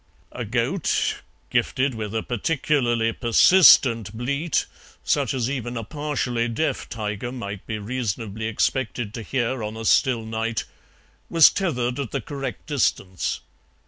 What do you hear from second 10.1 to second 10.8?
night,